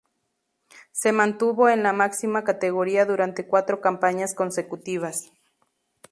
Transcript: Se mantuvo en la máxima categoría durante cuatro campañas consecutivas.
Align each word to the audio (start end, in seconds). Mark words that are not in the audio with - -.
Se 0.91 1.11
mantuvo 1.11 1.69
en 1.69 1.83
la 1.83 1.93
máxima 1.93 2.43
categoría 2.43 3.05
durante 3.05 3.45
cuatro 3.45 3.81
campañas 3.81 4.33
consecutivas. 4.33 5.31